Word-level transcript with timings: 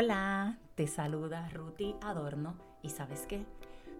Hola, 0.00 0.60
te 0.76 0.86
saluda 0.86 1.48
Ruti 1.48 1.96
Adorno 2.00 2.54
y 2.82 2.90
sabes 2.90 3.26
qué? 3.26 3.44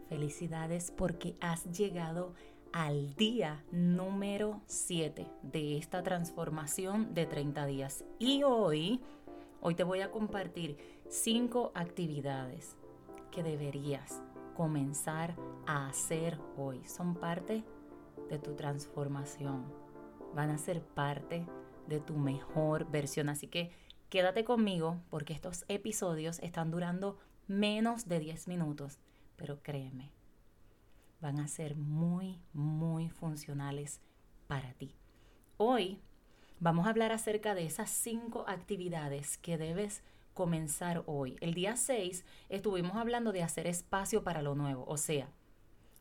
Felicidades 0.08 0.92
porque 0.96 1.34
has 1.40 1.64
llegado 1.76 2.34
al 2.72 3.17
día 3.17 3.64
número 3.72 4.62
7 4.66 5.26
de 5.42 5.76
esta 5.76 6.04
transformación 6.04 7.14
de 7.14 7.26
30 7.26 7.66
días. 7.66 8.04
Y 8.21 8.45
hoy, 8.45 9.00
hoy 9.61 9.74
te 9.74 9.82
voy 9.82 10.03
a 10.03 10.12
compartir 10.12 10.79
5 11.08 11.73
actividades 11.75 12.77
que 13.33 13.43
deberías 13.43 14.23
comenzar 14.55 15.35
a 15.67 15.89
hacer 15.89 16.39
hoy. 16.57 16.80
Son 16.85 17.17
parte 17.17 17.65
de 18.30 18.39
tu 18.39 18.55
transformación. 18.55 19.65
Van 20.33 20.51
a 20.51 20.59
ser 20.59 20.80
parte 20.80 21.45
de 21.89 21.99
tu 21.99 22.15
mejor 22.15 22.89
versión. 22.89 23.29
Así 23.29 23.49
que 23.49 23.73
quédate 24.09 24.45
conmigo 24.45 25.00
porque 25.11 25.32
estos 25.32 25.64
episodios 25.68 26.38
están 26.41 26.70
durando 26.70 27.18
menos 27.46 28.09
de 28.09 28.20
10 28.20 28.48
minutos. 28.48 28.98
Pero 29.37 29.62
créeme, 29.62 30.10
van 31.20 31.38
a 31.41 31.48
ser 31.48 31.77
muy, 31.77 32.41
muy 32.52 33.09
funcionales 33.09 34.00
para 34.47 34.73
ti. 34.74 34.97
Hoy 35.56 36.00
vamos 36.60 36.86
a 36.86 36.91
hablar 36.91 37.12
acerca 37.12 37.55
de 37.55 37.66
esas 37.66 37.91
cinco 37.91 38.45
actividades 38.48 39.38
que 39.38 39.59
debes 39.59 40.02
comenzar 40.34 41.02
hoy. 41.06 41.36
El 41.41 41.55
día 41.55 41.77
6 41.77 42.25
estuvimos 42.48 42.97
hablando 42.97 43.33
de 43.33 43.42
hacer 43.42 43.66
espacio 43.66 44.22
para 44.22 44.42
lo 44.42 44.55
nuevo, 44.55 44.84
o 44.86 44.97
sea, 44.97 45.28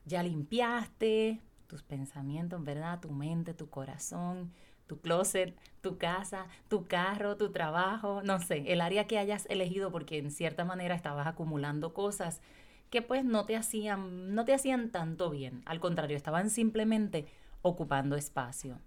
ya 0.05 0.24
limpiaste 0.24 1.41
tus 1.66 1.84
pensamientos, 1.84 2.63
¿verdad? 2.63 2.99
Tu 2.99 3.12
mente, 3.12 3.54
tu 3.54 3.70
corazón, 3.70 4.54
tu 4.88 5.00
closet, 5.00 5.55
tu 5.82 5.98
casa, 5.98 6.48
tu 6.70 6.88
carro, 6.88 7.38
tu 7.38 7.52
trabajo, 7.52 8.22
no 8.23 8.40
sé, 8.40 8.64
el 8.68 8.82
área 8.82 9.05
que 9.05 9.20
hayas 9.20 9.46
elegido 9.50 9.91
porque 9.91 10.18
en 10.18 10.32
cierta 10.32 10.66
manera 10.66 10.96
estabas 10.96 11.27
acumulando 11.27 11.94
cosas 11.94 12.41
que 12.90 13.02
pues 13.02 13.26
no 13.26 13.46
te 13.46 13.55
hacían, 13.55 14.34
no 14.34 14.46
te 14.46 14.54
hacían 14.54 14.90
tanto 14.91 15.30
bien. 15.30 15.62
Al 15.65 15.80
contrario, 15.80 16.15
estaban 16.15 16.49
simplemente 16.49 17.27
ocupando 17.62 18.15
espacio. 18.15 18.80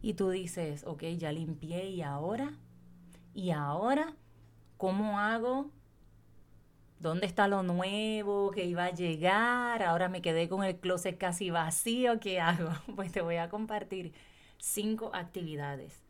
Y 0.00 0.14
tú 0.14 0.30
dices, 0.30 0.84
ok, 0.86 1.04
ya 1.16 1.30
limpié 1.32 1.90
y 1.90 2.02
ahora, 2.02 2.58
y 3.34 3.50
ahora, 3.50 4.16
¿cómo 4.76 5.20
hago? 5.20 5.70
¿Dónde 6.98 7.26
está 7.26 7.46
lo 7.46 7.62
nuevo 7.62 8.50
que 8.52 8.64
iba 8.64 8.86
a 8.86 8.94
llegar? 8.94 9.82
Ahora 9.82 10.08
me 10.08 10.22
quedé 10.22 10.48
con 10.48 10.64
el 10.64 10.78
closet 10.78 11.18
casi 11.18 11.50
vacío, 11.50 12.20
¿qué 12.20 12.40
hago? 12.40 12.70
Pues 12.96 13.12
te 13.12 13.20
voy 13.20 13.36
a 13.36 13.48
compartir 13.48 14.12
cinco 14.62 15.10
actividades 15.12 16.04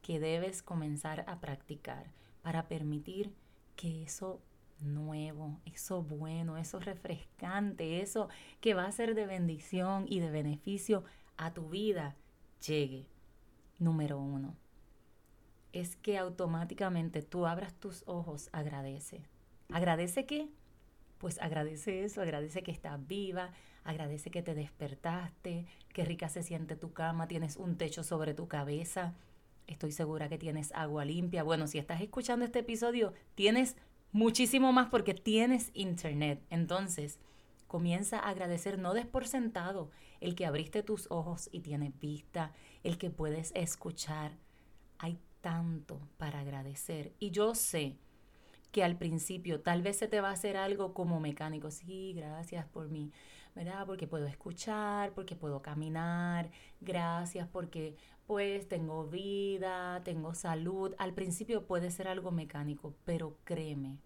que 0.00 0.20
debes 0.20 0.62
comenzar 0.62 1.24
a 1.26 1.40
practicar 1.40 2.06
para 2.40 2.68
permitir 2.68 3.34
que 3.74 4.04
eso 4.04 4.40
nuevo, 4.78 5.60
eso 5.64 6.00
bueno, 6.00 6.56
eso 6.56 6.78
refrescante, 6.78 8.00
eso 8.00 8.28
que 8.60 8.74
va 8.74 8.86
a 8.86 8.92
ser 8.92 9.16
de 9.16 9.26
bendición 9.26 10.06
y 10.08 10.20
de 10.20 10.30
beneficio 10.30 11.02
a 11.36 11.52
tu 11.52 11.68
vida, 11.68 12.14
llegue. 12.64 13.08
Número 13.80 14.20
uno, 14.20 14.56
es 15.72 15.96
que 15.96 16.16
automáticamente 16.16 17.22
tú 17.22 17.44
abras 17.44 17.74
tus 17.74 18.04
ojos, 18.06 18.50
agradece. 18.52 19.24
¿Agradece 19.68 20.26
qué? 20.26 20.48
Pues 21.20 21.38
agradece 21.38 22.02
eso, 22.02 22.22
agradece 22.22 22.62
que 22.62 22.70
estás 22.70 23.06
viva, 23.06 23.52
agradece 23.84 24.30
que 24.30 24.40
te 24.40 24.54
despertaste, 24.54 25.66
qué 25.92 26.04
rica 26.06 26.30
se 26.30 26.42
siente 26.42 26.76
tu 26.76 26.94
cama, 26.94 27.28
tienes 27.28 27.58
un 27.58 27.76
techo 27.76 28.02
sobre 28.02 28.32
tu 28.32 28.48
cabeza, 28.48 29.12
estoy 29.66 29.92
segura 29.92 30.30
que 30.30 30.38
tienes 30.38 30.72
agua 30.72 31.04
limpia. 31.04 31.42
Bueno, 31.42 31.66
si 31.66 31.76
estás 31.76 32.00
escuchando 32.00 32.46
este 32.46 32.60
episodio, 32.60 33.12
tienes 33.34 33.76
muchísimo 34.12 34.72
más 34.72 34.88
porque 34.88 35.12
tienes 35.12 35.70
internet. 35.74 36.42
Entonces, 36.48 37.18
comienza 37.66 38.18
a 38.18 38.30
agradecer, 38.30 38.78
no 38.78 38.94
des 38.94 39.06
por 39.06 39.28
sentado 39.28 39.90
el 40.20 40.34
que 40.34 40.46
abriste 40.46 40.82
tus 40.82 41.06
ojos 41.10 41.50
y 41.52 41.60
tienes 41.60 42.00
vista, 42.00 42.54
el 42.82 42.96
que 42.96 43.10
puedes 43.10 43.52
escuchar. 43.54 44.38
Hay 44.96 45.18
tanto 45.42 46.00
para 46.16 46.40
agradecer. 46.40 47.12
Y 47.18 47.30
yo 47.30 47.54
sé 47.54 47.98
que 48.72 48.84
al 48.84 48.96
principio 48.96 49.60
tal 49.60 49.82
vez 49.82 49.96
se 49.98 50.08
te 50.08 50.20
va 50.20 50.30
a 50.30 50.32
hacer 50.32 50.56
algo 50.56 50.94
como 50.94 51.20
mecánico. 51.20 51.70
Sí, 51.70 52.12
gracias 52.14 52.66
por 52.66 52.88
mí, 52.88 53.10
¿verdad? 53.54 53.86
Porque 53.86 54.06
puedo 54.06 54.26
escuchar, 54.26 55.12
porque 55.12 55.36
puedo 55.36 55.62
caminar, 55.62 56.50
gracias 56.80 57.48
porque 57.48 57.96
pues 58.26 58.68
tengo 58.68 59.06
vida, 59.06 60.02
tengo 60.04 60.34
salud. 60.34 60.94
Al 60.98 61.14
principio 61.14 61.66
puede 61.66 61.90
ser 61.90 62.08
algo 62.08 62.30
mecánico, 62.30 62.94
pero 63.04 63.36
créeme. 63.44 63.98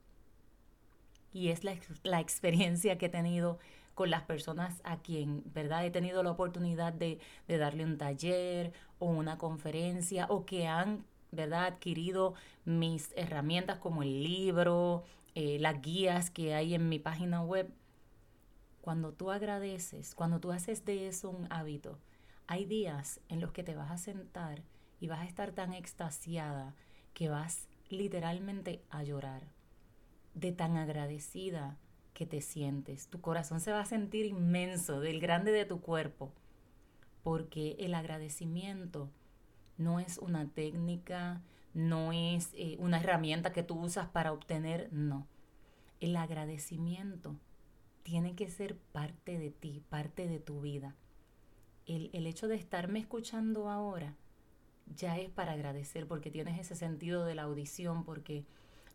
Y 1.33 1.49
es 1.49 1.65
la, 1.65 1.75
la 2.05 2.21
experiencia 2.21 2.97
que 2.97 3.07
he 3.07 3.11
tenido 3.11 3.59
con 3.95 4.11
las 4.11 4.23
personas 4.23 4.81
a 4.85 4.99
quien, 4.99 5.43
¿verdad? 5.53 5.85
He 5.85 5.91
tenido 5.91 6.23
la 6.23 6.31
oportunidad 6.33 6.93
de, 6.93 7.19
de 7.49 7.59
darle 7.59 7.85
un 7.85 7.99
taller 7.99 8.73
o 8.99 9.07
una 9.07 9.39
conferencia 9.39 10.27
o 10.29 10.45
que 10.47 10.67
han, 10.67 11.05
¿verdad? 11.35 11.67
Adquirido 11.67 12.35
mis 12.65 13.13
herramientas 13.17 13.79
como 13.79 14.03
el 14.03 14.23
libro, 14.23 15.05
eh, 15.35 15.59
las 15.61 15.81
guías 15.83 16.31
que 16.31 16.55
hay 16.55 16.75
en 16.75 16.89
mi 16.89 16.99
página 16.99 17.43
web. 17.43 17.73
Cuando 18.81 19.13
tú 19.13 19.31
agradeces, 19.31 20.15
cuando 20.15 20.41
tú 20.41 20.53
haces 20.53 20.85
de 20.85 21.09
eso 21.09 21.31
un 21.31 21.47
hábito, 21.51 21.99
hay 22.47 22.67
días 22.67 23.21
en 23.29 23.41
los 23.41 23.53
que 23.53 23.65
te 23.65 23.75
vas 23.75 23.91
a 23.91 23.99
sentar 23.99 24.63
y 25.01 25.09
vas 25.09 25.21
a 25.21 25.25
estar 25.25 25.53
tan 25.53 25.73
extasiada 25.73 26.75
que 27.15 27.29
vas 27.29 27.69
literalmente 27.89 28.83
a 28.91 29.03
llorar 29.03 29.43
de 30.35 30.53
tan 30.53 30.77
agradecida 30.77 31.79
que 32.13 32.27
te 32.27 32.41
sientes. 32.41 33.09
Tu 33.09 33.21
corazón 33.21 33.61
se 33.61 33.73
va 33.73 33.81
a 33.81 33.87
sentir 33.87 34.27
inmenso 34.27 35.01
del 35.01 35.21
grande 35.21 35.53
de 35.53 35.65
tu 35.65 35.81
cuerpo, 35.81 36.33
porque 37.23 37.77
el 37.79 37.95
agradecimiento 37.95 39.11
no 39.79 40.01
es 40.01 40.19
una 40.19 40.47
técnica, 40.49 41.43
no 41.73 42.13
es 42.13 42.51
eh, 42.55 42.77
una 42.79 43.01
herramienta 43.01 43.53
que 43.53 43.63
tú 43.63 43.79
usas 43.81 44.09
para 44.09 44.33
obtener, 44.33 44.89
no. 44.93 45.27
El 46.01 46.17
agradecimiento 46.17 47.37
tiene 48.03 48.35
que 48.35 48.49
ser 48.49 48.77
parte 48.77 49.39
de 49.39 49.51
ti, 49.51 49.83
parte 49.89 50.29
de 50.29 50.39
tu 50.39 50.61
vida 50.61 50.95
el, 51.87 52.27
hecho 52.27 52.49
de 52.49 52.57
estarme 52.57 52.99
escuchando 52.99 53.69
ahora 53.69 54.15
ya 54.97 55.19
es 55.19 55.31
para 55.31 55.53
agradecer 55.53 56.07
porque 56.07 56.31
tienes 56.31 56.59
ese 56.59 56.75
sentido 56.75 57.25
de 57.25 57.35
la 57.35 57.43
audición, 57.43 58.05
porque 58.05 58.45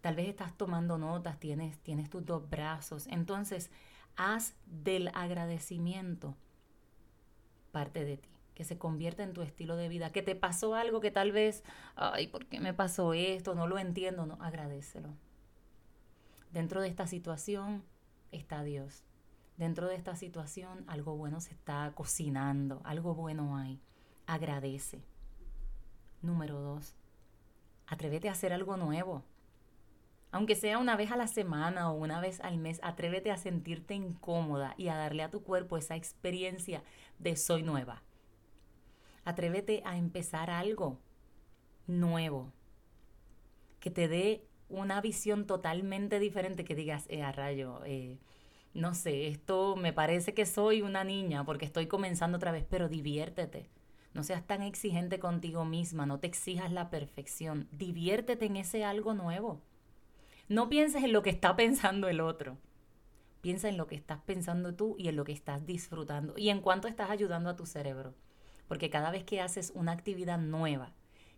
tal 0.02 0.16
vez 0.16 0.28
estás 0.28 0.56
tomando 0.56 0.98
notas, 0.98 1.40
tienes, 1.40 1.80
tienes 1.80 2.10
tus 2.10 2.26
dos 2.26 2.48
brazos. 2.48 3.08
Entonces, 3.08 3.72
haz 4.16 4.54
del 4.68 5.10
agradecimiento 5.16 6.36
parte 7.72 8.06
de 8.06 8.18
ti, 8.18 8.30
que 8.60 8.66
se 8.66 8.78
convierta 8.78 9.24
en 9.24 9.32
tu 9.32 9.42
estilo 9.42 9.78
de 9.78 9.88
vida, 9.88 10.12
que 10.12 10.22
te 10.22 10.36
pasó 10.36 10.76
algo 10.76 11.00
que 11.00 11.12
tal 11.12 11.32
vez, 11.32 11.64
ay, 11.96 12.28
¿por 12.28 12.46
qué 12.46 12.60
me 12.60 12.76
pasó 12.76 13.14
esto? 13.14 13.56
No 13.56 13.68
lo 13.68 13.80
entiendo, 13.80 14.26
no, 14.26 14.38
agradecelo. 14.42 15.10
Dentro 16.52 16.82
de 16.82 16.90
esta 16.90 17.08
situación 17.08 17.84
está 18.32 18.64
Dios 18.64 19.04
dentro 19.60 19.90
de 19.90 19.96
esta 19.96 20.16
situación 20.16 20.86
algo 20.88 21.18
bueno 21.18 21.42
se 21.42 21.52
está 21.52 21.92
cocinando, 21.94 22.82
algo 22.86 23.14
bueno 23.14 23.58
hay. 23.58 23.82
Agradece. 24.26 25.04
Número 26.22 26.62
dos, 26.62 26.96
atrévete 27.86 28.30
a 28.30 28.32
hacer 28.32 28.54
algo 28.54 28.78
nuevo. 28.78 29.24
Aunque 30.32 30.56
sea 30.56 30.78
una 30.78 30.96
vez 30.96 31.12
a 31.12 31.18
la 31.18 31.28
semana 31.28 31.92
o 31.92 31.96
una 31.96 32.22
vez 32.22 32.40
al 32.40 32.58
mes, 32.58 32.80
atrévete 32.84 33.32
a 33.32 33.38
sentirte 33.38 33.96
incómoda 33.96 34.76
y 34.78 34.88
a 34.88 34.96
darle 34.96 35.24
a 35.24 35.32
tu 35.32 35.44
cuerpo 35.44 35.76
esa 35.76 35.96
experiencia 35.96 36.82
de 37.18 37.36
soy 37.36 37.64
nueva. 37.64 38.02
Atrévete 39.30 39.84
a 39.86 39.96
empezar 39.96 40.50
algo 40.50 40.98
nuevo 41.86 42.52
que 43.80 43.92
te 43.92 44.08
dé 44.08 44.44
una 44.70 45.02
visión 45.02 45.46
totalmente 45.46 46.18
diferente, 46.18 46.66
que 46.66 46.74
digas, 46.74 47.06
eh, 47.10 47.32
rayo, 47.32 47.82
eh, 47.86 48.18
no 48.74 48.96
sé, 48.96 49.28
esto 49.28 49.76
me 49.76 49.94
parece 49.94 50.34
que 50.34 50.48
soy 50.48 50.82
una 50.82 51.04
niña 51.04 51.46
porque 51.46 51.66
estoy 51.66 51.86
comenzando 51.86 52.38
otra 52.38 52.52
vez, 52.52 52.66
pero 52.68 52.90
diviértete. 52.90 53.70
No 54.16 54.24
seas 54.24 54.48
tan 54.48 54.64
exigente 54.64 55.20
contigo 55.20 55.64
misma, 55.64 56.08
no 56.08 56.20
te 56.20 56.26
exijas 56.26 56.72
la 56.72 56.90
perfección, 56.90 57.68
diviértete 57.72 58.48
en 58.48 58.58
ese 58.58 58.84
algo 58.84 59.14
nuevo. 59.14 59.62
No 60.48 60.70
pienses 60.70 61.04
en 61.04 61.14
lo 61.14 61.22
que 61.22 61.30
está 61.30 61.56
pensando 61.56 62.08
el 62.08 62.20
otro. 62.20 62.58
Piensa 63.42 63.70
en 63.70 63.78
lo 63.78 63.86
que 63.86 63.96
estás 63.96 64.22
pensando 64.26 64.74
tú 64.74 64.96
y 64.98 65.08
en 65.08 65.16
lo 65.16 65.24
que 65.24 65.34
estás 65.34 65.68
disfrutando 65.68 66.34
y 66.36 66.50
en 66.50 66.62
cuánto 66.62 66.88
estás 66.88 67.12
ayudando 67.12 67.52
a 67.52 67.56
tu 67.56 67.68
cerebro. 67.68 68.16
Porque 68.70 68.90
cada 68.90 69.12
vez 69.12 69.26
que 69.26 69.42
haces 69.42 69.74
una 69.76 69.92
actividad 69.92 70.38
nueva, 70.38 70.94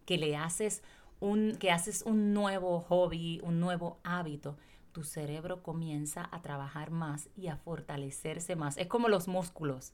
que 0.06 0.19
le 0.19 0.36
haces 0.36 0.83
un 1.19 1.56
que 1.56 1.72
haces 1.72 2.04
un 2.06 2.33
nuevo 2.33 2.81
hobby, 2.81 3.39
un 3.44 3.60
nuevo 3.60 4.00
hábito, 4.04 4.57
tu 4.92 5.04
cerebro 5.04 5.63
comienza 5.63 6.28
a 6.31 6.42
trabajar 6.42 6.92
más 6.92 7.30
y 7.36 7.48
a 7.48 7.56
fortalecerse 7.56 8.56
más. 8.56 8.78
Es 8.78 8.88
como 8.88 9.10
los 9.10 9.28
músculos. 9.28 9.94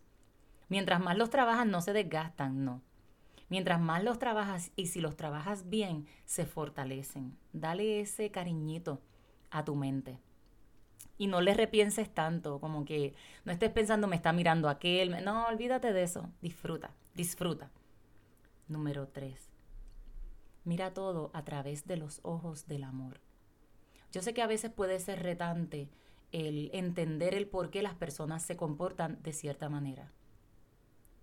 Mientras 0.68 1.00
más 1.00 1.18
los 1.18 1.30
trabajas 1.30 1.68
no 1.68 1.82
se 1.82 1.94
desgastan, 1.94 2.66
no. 2.66 2.82
Mientras 3.50 3.80
más 3.80 4.04
los 4.04 4.20
trabajas 4.20 4.72
y 4.76 4.88
si 4.88 5.00
los 5.00 5.16
trabajas 5.16 5.70
bien, 5.70 6.08
se 6.26 6.46
fortalecen. 6.46 7.38
Dale 7.54 8.02
ese 8.02 8.32
cariñito 8.32 9.00
a 9.52 9.64
tu 9.64 9.76
mente. 9.76 10.20
Y 11.18 11.28
no 11.28 11.42
le 11.42 11.54
repienses 11.54 12.14
tanto, 12.14 12.60
como 12.60 12.84
que 12.84 13.14
no 13.46 13.52
estés 13.52 13.72
pensando, 13.72 14.08
me 14.08 14.16
está 14.16 14.34
mirando 14.34 14.70
aquel. 14.70 15.24
No, 15.24 15.48
olvídate 15.48 15.94
de 15.94 16.04
eso. 16.04 16.30
Disfruta, 16.42 16.92
disfruta. 17.18 17.72
Número 18.68 19.08
tres. 19.08 19.50
Mira 20.64 20.94
todo 20.94 21.32
a 21.34 21.44
través 21.44 21.88
de 21.88 21.98
los 21.98 22.20
ojos 22.22 22.68
del 22.68 22.84
amor. 22.84 23.22
Yo 24.12 24.22
sé 24.22 24.36
que 24.36 24.44
a 24.44 24.48
veces 24.48 24.72
puede 24.72 25.00
ser 25.00 25.24
retante 25.24 25.90
el 26.32 26.70
entender 26.74 27.34
el 27.34 27.48
por 27.48 27.72
qué 27.72 27.82
las 27.82 27.96
personas 27.96 28.44
se 28.44 28.56
comportan 28.56 29.22
de 29.24 29.34
cierta 29.34 29.68
manera. 29.68 30.12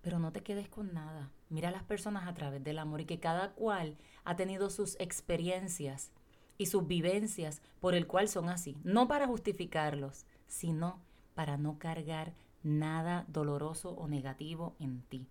Pero 0.01 0.19
no 0.19 0.33
te 0.33 0.43
quedes 0.43 0.67
con 0.67 0.93
nada. 0.93 1.31
Mira 1.49 1.69
a 1.69 1.71
las 1.71 1.83
personas 1.83 2.27
a 2.27 2.33
través 2.33 2.61
del 2.61 2.77
amor 2.77 2.99
y 2.99 3.05
que 3.05 3.21
cada 3.21 3.53
cual 3.53 3.97
ha 4.25 4.35
tenido 4.35 4.69
sus 4.69 4.99
experiencias 4.99 6.11
y 6.57 6.65
sus 6.65 6.87
vivencias 6.87 7.61
por 7.79 7.95
el 7.95 8.05
cual 8.05 8.27
son 8.27 8.49
así. 8.49 8.75
No 8.83 9.07
para 9.07 9.27
justificarlos, 9.27 10.25
sino 10.45 11.01
para 11.35 11.55
no 11.55 11.79
cargar 11.79 12.33
nada 12.63 13.23
doloroso 13.29 13.91
o 13.91 14.09
negativo 14.09 14.75
en 14.79 15.01
ti. 15.03 15.29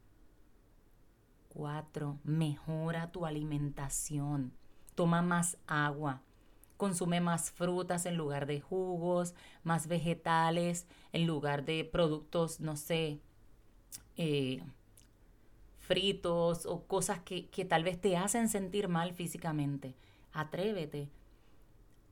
Cuatro, 1.55 2.19
mejora 2.25 3.13
tu 3.13 3.27
alimentación. 3.27 4.53
Toma 4.97 5.23
más 5.23 5.57
agua. 5.69 6.21
Consume 6.77 7.21
más 7.21 7.53
frutas 7.53 8.07
en 8.07 8.17
lugar 8.17 8.47
de 8.47 8.61
jugos, 8.61 9.35
más 9.63 9.87
vegetales 9.87 10.89
en 11.13 11.29
lugar 11.29 11.65
de 11.65 11.85
productos, 11.85 12.59
no 12.59 12.77
sé, 12.77 13.21
eh, 14.17 14.65
fritos 15.79 16.67
o 16.67 16.83
cosas 16.89 17.21
que, 17.21 17.47
que 17.47 17.65
tal 17.65 17.85
vez 17.85 18.01
te 18.01 18.17
hacen 18.17 18.49
sentir 18.49 18.89
mal 18.89 19.13
físicamente. 19.13 19.95
Atrévete 20.33 21.09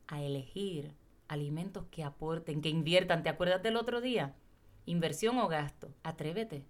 a 0.06 0.22
elegir 0.22 0.94
alimentos 1.26 1.86
que 1.90 2.04
aporten, 2.04 2.62
que 2.62 2.68
inviertan. 2.68 3.24
¿Te 3.24 3.28
acuerdas 3.28 3.64
del 3.64 3.76
otro 3.76 4.00
día? 4.00 4.36
Inversión 4.86 5.38
o 5.38 5.48
gasto. 5.48 5.88
Atrévete. 6.04 6.64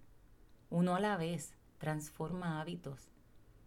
Uno 0.71 0.95
a 0.95 0.99
la 0.99 1.17
vez. 1.17 1.53
Transforma 1.83 2.61
hábitos 2.61 3.09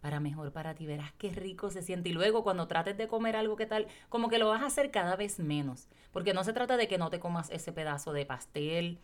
para 0.01 0.19
mejor 0.19 0.51
para 0.51 0.73
ti. 0.73 0.87
Verás 0.87 1.13
qué 1.19 1.29
rico 1.29 1.69
se 1.69 1.83
siente. 1.83 2.09
Y 2.09 2.13
luego 2.13 2.43
cuando 2.43 2.67
trates 2.67 2.97
de 2.97 3.07
comer 3.07 3.35
algo 3.35 3.55
que 3.55 3.67
tal, 3.67 3.85
como 4.09 4.27
que 4.27 4.39
lo 4.39 4.49
vas 4.49 4.63
a 4.63 4.65
hacer 4.65 4.89
cada 4.89 5.15
vez 5.15 5.37
menos. 5.37 5.87
Porque 6.11 6.33
no 6.33 6.43
se 6.43 6.51
trata 6.51 6.77
de 6.77 6.87
que 6.87 6.97
no 6.97 7.11
te 7.11 7.19
comas 7.19 7.51
ese 7.51 7.71
pedazo 7.71 8.13
de 8.13 8.25
pastel 8.25 8.99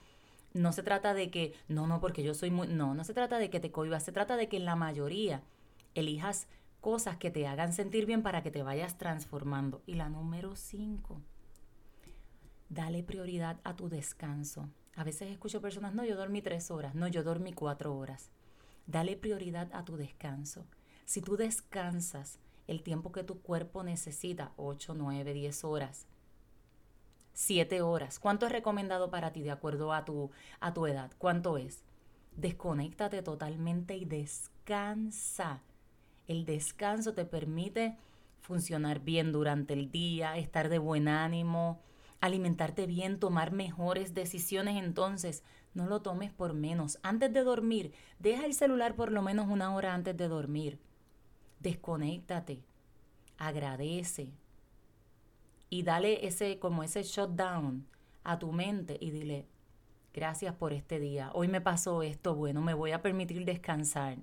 no 0.54 0.72
se 0.72 0.84
trata 0.84 1.14
de 1.14 1.32
que, 1.32 1.54
no, 1.68 1.88
no, 1.88 2.00
porque 2.00 2.24
yo 2.24 2.34
soy 2.34 2.52
muy, 2.52 2.68
no, 2.68 2.94
no 2.94 3.04
se 3.04 3.14
trata 3.14 3.40
de 3.40 3.50
que 3.50 3.60
te 3.60 3.72
cohibas, 3.72 4.04
se 4.04 4.12
trata 4.12 4.38
de 4.38 4.48
que 4.48 4.58
en 4.58 4.66
la 4.66 4.76
mayoría 4.76 5.42
elijas 5.96 6.48
cosas 6.80 7.18
que 7.18 7.32
te 7.32 7.48
hagan 7.48 7.74
sentir 7.74 8.06
bien 8.06 8.22
para 8.22 8.44
que 8.44 8.52
te 8.52 8.62
vayas 8.62 8.98
transformando. 8.98 9.82
Y 9.88 9.96
la 9.96 10.10
número 10.10 10.56
cinco, 10.56 11.22
dale 12.70 13.04
prioridad 13.04 13.60
a 13.64 13.76
tu 13.76 13.90
descanso. 13.90 14.70
A 14.96 15.04
veces 15.04 15.32
escucho 15.32 15.60
personas, 15.60 15.96
no, 15.96 16.06
yo 16.06 16.16
dormí 16.16 16.42
tres 16.42 16.70
horas, 16.70 16.94
no, 16.94 17.08
yo 17.08 17.24
dormí 17.24 17.52
cuatro 17.52 17.96
horas. 17.96 18.30
Dale 18.86 19.16
prioridad 19.16 19.70
a 19.74 19.86
tu 19.86 19.98
descanso. 19.98 20.66
Si 21.06 21.22
tú 21.22 21.38
descansas 21.38 22.40
el 22.68 22.82
tiempo 22.84 23.12
que 23.12 23.24
tu 23.24 23.42
cuerpo 23.42 23.84
necesita, 23.84 24.54
ocho, 24.58 24.94
nueve, 24.94 25.34
diez 25.34 25.64
horas, 25.64 26.08
siete 27.34 27.82
horas. 27.82 28.20
¿Cuánto 28.20 28.46
es 28.46 28.52
recomendado 28.52 29.10
para 29.10 29.34
ti 29.34 29.42
de 29.42 29.52
acuerdo 29.52 29.94
a 29.94 30.06
tu, 30.06 30.32
a 30.60 30.74
tu 30.74 30.86
edad? 30.88 31.12
¿Cuánto 31.18 31.58
es? 31.58 31.84
Desconéctate 32.36 33.22
totalmente 33.22 33.98
y 33.98 34.06
descansa. 34.06 35.62
El 36.28 36.46
descanso 36.46 37.14
te 37.14 37.26
permite 37.26 37.98
funcionar 38.42 39.00
bien 39.00 39.32
durante 39.32 39.74
el 39.74 39.92
día, 39.92 40.38
estar 40.38 40.70
de 40.70 40.78
buen 40.78 41.08
ánimo, 41.08 41.82
alimentarte 42.22 42.86
bien, 42.88 43.20
tomar 43.20 43.52
mejores 43.52 44.14
decisiones. 44.14 44.82
Entonces, 44.82 45.44
no 45.74 45.88
lo 45.88 46.02
tomes 46.02 46.32
por 46.32 46.54
menos. 46.54 47.00
Antes 47.04 47.34
de 47.34 47.44
dormir, 47.44 47.94
deja 48.20 48.46
el 48.46 48.54
celular 48.54 48.96
por 48.96 49.12
lo 49.12 49.22
menos 49.22 49.48
una 49.50 49.76
hora 49.76 49.94
antes 49.94 50.16
de 50.16 50.28
dormir. 50.28 50.80
Desconéctate. 51.60 52.64
Agradece, 53.38 54.34
y 55.74 55.82
dale 55.82 56.28
ese 56.28 56.60
como 56.60 56.84
ese 56.84 57.02
shutdown 57.02 57.88
a 58.24 58.38
tu 58.38 58.52
mente 58.52 58.96
y 59.02 59.10
dile, 59.10 59.48
gracias 60.14 60.54
por 60.54 60.72
este 60.72 61.00
día, 61.00 61.32
hoy 61.34 61.48
me 61.48 61.62
pasó 61.62 62.04
esto, 62.04 62.36
bueno, 62.36 62.62
me 62.62 62.76
voy 62.76 62.92
a 62.92 63.02
permitir 63.02 63.44
descansar. 63.44 64.20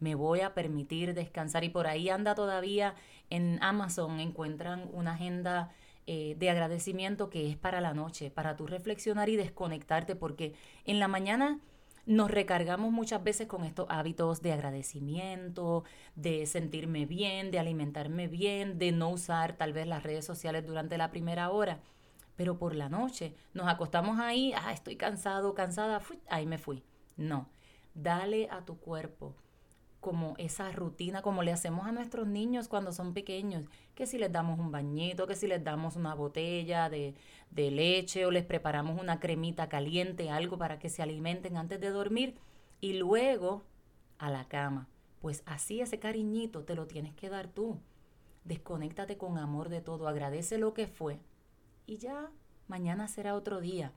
Me 0.00 0.14
voy 0.14 0.40
a 0.40 0.52
permitir 0.52 1.14
descansar 1.14 1.64
y 1.64 1.70
por 1.70 1.86
ahí 1.86 2.10
anda 2.10 2.34
todavía 2.34 2.94
en 3.30 3.58
Amazon, 3.62 4.20
encuentran 4.20 4.90
una 4.92 5.14
agenda 5.14 5.70
eh, 6.06 6.34
de 6.38 6.50
agradecimiento 6.50 7.30
que 7.30 7.48
es 7.48 7.56
para 7.56 7.80
la 7.80 7.94
noche, 7.94 8.30
para 8.30 8.56
tú 8.56 8.66
reflexionar 8.66 9.28
y 9.28 9.36
desconectarte, 9.36 10.16
porque 10.16 10.54
en 10.84 10.98
la 10.98 11.08
mañana 11.08 11.60
nos 12.06 12.30
recargamos 12.30 12.90
muchas 12.90 13.22
veces 13.22 13.46
con 13.46 13.64
estos 13.64 13.86
hábitos 13.88 14.42
de 14.42 14.52
agradecimiento, 14.52 15.84
de 16.16 16.46
sentirme 16.46 17.06
bien, 17.06 17.50
de 17.50 17.58
alimentarme 17.58 18.26
bien, 18.26 18.78
de 18.78 18.92
no 18.92 19.10
usar 19.10 19.56
tal 19.56 19.72
vez 19.72 19.86
las 19.86 20.02
redes 20.02 20.24
sociales 20.24 20.66
durante 20.66 20.98
la 20.98 21.10
primera 21.10 21.50
hora. 21.50 21.80
Pero 22.36 22.58
por 22.58 22.74
la 22.74 22.88
noche 22.88 23.34
nos 23.52 23.68
acostamos 23.68 24.18
ahí, 24.18 24.52
ah, 24.56 24.72
estoy 24.72 24.96
cansado, 24.96 25.54
cansada, 25.54 26.02
ahí 26.28 26.46
me 26.46 26.58
fui. 26.58 26.82
No, 27.16 27.48
dale 27.94 28.48
a 28.50 28.64
tu 28.64 28.78
cuerpo 28.78 29.36
como 30.00 30.34
esa 30.38 30.72
rutina, 30.72 31.22
como 31.22 31.42
le 31.42 31.52
hacemos 31.52 31.86
a 31.86 31.92
nuestros 31.92 32.26
niños 32.26 32.68
cuando 32.68 32.92
son 32.92 33.12
pequeños, 33.12 33.64
que 33.94 34.06
si 34.06 34.18
les 34.18 34.32
damos 34.32 34.58
un 34.58 34.70
bañito, 34.70 35.26
que 35.26 35.36
si 35.36 35.46
les 35.46 35.62
damos 35.62 35.96
una 35.96 36.14
botella 36.14 36.88
de, 36.88 37.14
de 37.50 37.70
leche 37.70 38.24
o 38.24 38.30
les 38.30 38.44
preparamos 38.44 39.00
una 39.00 39.20
cremita 39.20 39.68
caliente, 39.68 40.30
algo 40.30 40.56
para 40.56 40.78
que 40.78 40.88
se 40.88 41.02
alimenten 41.02 41.56
antes 41.56 41.80
de 41.80 41.90
dormir 41.90 42.34
y 42.80 42.94
luego 42.94 43.62
a 44.18 44.30
la 44.30 44.48
cama. 44.48 44.88
Pues 45.20 45.42
así 45.44 45.82
ese 45.82 45.98
cariñito 45.98 46.64
te 46.64 46.74
lo 46.74 46.86
tienes 46.86 47.14
que 47.14 47.28
dar 47.28 47.48
tú. 47.48 47.78
Desconéctate 48.44 49.18
con 49.18 49.36
amor 49.36 49.68
de 49.68 49.82
todo, 49.82 50.08
agradece 50.08 50.56
lo 50.56 50.72
que 50.72 50.86
fue 50.86 51.20
y 51.86 51.98
ya 51.98 52.30
mañana 52.68 53.06
será 53.06 53.34
otro 53.34 53.60
día. 53.60 53.92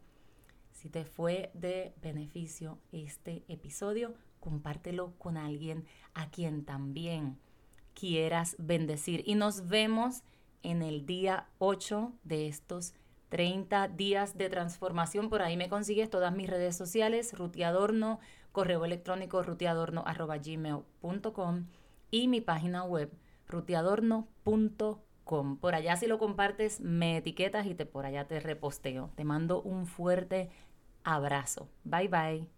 Si 0.84 0.90
te 0.90 1.06
fue 1.06 1.50
de 1.54 1.94
beneficio 2.02 2.78
este 2.92 3.46
episodio, 3.48 4.16
compártelo 4.42 5.14
con 5.18 5.38
alguien 5.38 5.86
a 6.14 6.30
quien 6.30 6.66
también 6.66 7.40
quieras 7.94 8.58
bendecir. 8.60 9.24
Y 9.26 9.36
nos 9.36 9.70
vemos 9.70 10.24
en 10.62 10.82
el 10.82 11.06
día 11.06 11.48
8 11.60 12.12
de 12.26 12.50
estos 12.50 12.96
30 13.30 13.88
días 13.88 14.38
de 14.38 14.50
transformación. 14.50 15.30
Por 15.30 15.42
ahí 15.42 15.56
me 15.56 15.70
consigues 15.70 16.10
todas 16.10 16.36
mis 16.36 16.50
redes 16.50 16.76
sociales, 16.76 17.32
Rutiadorno, 17.32 18.20
correo 18.52 18.84
electrónico 18.84 19.42
rutiadorno.gmail.com 19.42 21.68
y 22.12 22.28
mi 22.28 22.42
página 22.42 22.84
web, 22.84 23.10
rutiadorno.com. 23.48 25.58
Por 25.62 25.76
allá 25.76 25.96
si 25.96 26.08
lo 26.08 26.20
compartes, 26.20 26.82
me 26.82 27.16
etiquetas 27.16 27.68
y 27.68 27.74
te 27.74 27.86
por 27.86 28.06
allá 28.06 28.28
te 28.28 28.42
reposteo. 28.42 29.12
Te 29.16 29.24
mando 29.24 29.62
un 29.62 29.88
fuerte 29.88 30.50
abrazo. 31.04 31.68
Bye 31.84 32.08
bye. 32.08 32.53